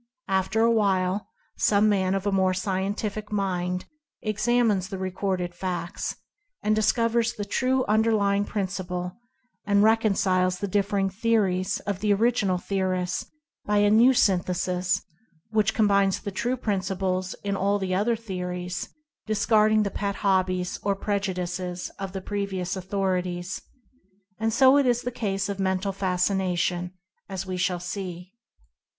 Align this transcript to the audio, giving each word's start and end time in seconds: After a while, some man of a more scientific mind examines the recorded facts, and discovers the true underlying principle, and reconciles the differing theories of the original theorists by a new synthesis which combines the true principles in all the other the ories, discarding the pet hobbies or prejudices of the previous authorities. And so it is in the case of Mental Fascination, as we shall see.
After 0.29 0.61
a 0.61 0.71
while, 0.71 1.27
some 1.59 1.87
man 1.87 2.15
of 2.15 2.25
a 2.25 2.31
more 2.31 2.55
scientific 2.55 3.31
mind 3.31 3.85
examines 4.23 4.89
the 4.89 4.97
recorded 4.97 5.53
facts, 5.53 6.15
and 6.63 6.75
discovers 6.75 7.33
the 7.33 7.45
true 7.45 7.85
underlying 7.85 8.43
principle, 8.43 9.15
and 9.63 9.83
reconciles 9.83 10.57
the 10.57 10.67
differing 10.67 11.11
theories 11.11 11.79
of 11.81 11.99
the 11.99 12.11
original 12.15 12.57
theorists 12.57 13.27
by 13.63 13.77
a 13.77 13.91
new 13.91 14.11
synthesis 14.11 15.03
which 15.51 15.75
combines 15.75 16.19
the 16.19 16.31
true 16.31 16.57
principles 16.57 17.35
in 17.43 17.55
all 17.55 17.77
the 17.77 17.93
other 17.93 18.15
the 18.15 18.39
ories, 18.41 18.89
discarding 19.27 19.83
the 19.83 19.91
pet 19.91 20.15
hobbies 20.15 20.79
or 20.81 20.95
prejudices 20.95 21.91
of 21.99 22.11
the 22.11 22.21
previous 22.21 22.75
authorities. 22.75 23.61
And 24.39 24.51
so 24.51 24.77
it 24.79 24.87
is 24.87 25.01
in 25.01 25.05
the 25.05 25.11
case 25.11 25.47
of 25.47 25.59
Mental 25.59 25.91
Fascination, 25.91 26.93
as 27.29 27.45
we 27.45 27.55
shall 27.57 27.79
see. 27.79 28.33